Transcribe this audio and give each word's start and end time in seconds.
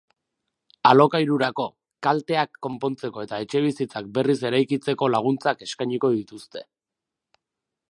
Alokairurako, 0.91 1.65
kalteak 2.07 2.57
konpontzeko 2.67 3.27
eta 3.27 3.39
etxebizitzak 3.45 4.09
berriz 4.17 4.39
eraikitzeko 4.51 5.13
laguntzak 5.17 5.65
eskainiko 5.69 6.15
dituzte. 6.19 6.65